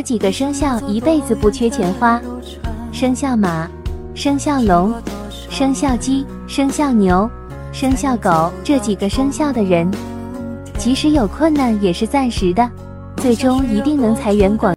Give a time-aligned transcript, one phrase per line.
[0.00, 2.20] 几个生肖一辈子不缺钱花。
[2.92, 3.68] 生肖马
[4.14, 4.92] 生肖龙
[5.48, 7.30] 生肖鸡生肖牛
[7.72, 9.88] 生肖狗这几个生肖的人
[10.76, 12.68] 即使有困难也是暂时的
[13.16, 14.74] 最终一定能财源广